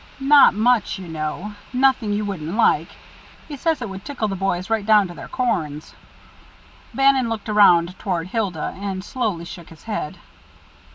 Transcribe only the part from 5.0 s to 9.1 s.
to their corns." Bannon looked around toward Hilda, and